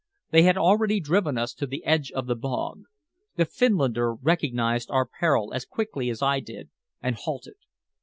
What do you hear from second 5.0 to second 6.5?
peril as quickly as I